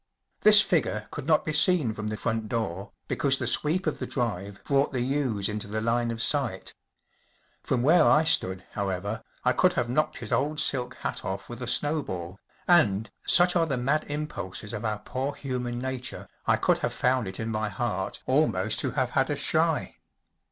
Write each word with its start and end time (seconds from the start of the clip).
This 0.39 0.61
figure 0.61 1.07
could 1.11 1.27
not 1.27 1.45
be 1.45 1.53
seen 1.53 1.93
from 1.93 2.07
the 2.07 2.17
front 2.17 2.49
door 2.49 2.91
because 3.07 3.37
the 3.37 3.45
sweep 3.45 3.85
of 3.85 3.99
the 3.99 4.07
drive 4.07 4.59
brought 4.63 4.91
the 4.91 5.01
yews 5.01 5.47
into 5.47 5.67
the 5.67 5.79
line 5.79 6.09
of 6.09 6.23
sight. 6.23 6.73
From 7.61 7.83
where 7.83 8.03
I 8.03 8.23
stood, 8.23 8.63
however, 8.71 9.21
I 9.43 9.53
could 9.53 9.73
have 9.73 9.89
knocked 9.91 10.17
his 10.17 10.31
old 10.31 10.59
silk 10.59 10.95
hat 10.95 11.23
off 11.23 11.47
with 11.47 11.61
a 11.61 11.67
snowball, 11.67 12.39
and, 12.67 13.11
such 13.27 13.55
are 13.55 13.67
the 13.67 13.77
mad 13.77 14.05
impulses 14.05 14.73
of 14.73 14.83
our 14.85 14.97
poor 14.97 15.35
human 15.35 15.77
nature, 15.77 16.27
I 16.47 16.55
could 16.55 16.79
have 16.79 16.93
found 16.93 17.27
it 17.27 17.39
in 17.39 17.49
my 17.49 17.69
heart 17.69 18.23
almost 18.25 18.79
to 18.79 18.93
have 18.93 19.11
had 19.11 19.29
a 19.29 19.35
shy. 19.35 19.97